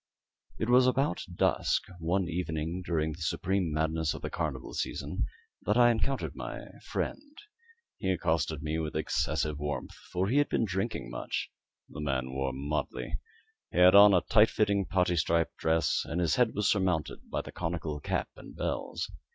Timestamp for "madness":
3.71-4.15